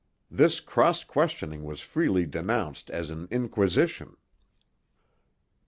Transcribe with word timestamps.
This 0.31 0.59
cross 0.61 1.03
questioning 1.03 1.63
was 1.63 1.81
freely 1.81 2.25
denounced 2.25 2.89
as 2.89 3.11
an 3.11 3.27
'inquisition.' 3.29 4.17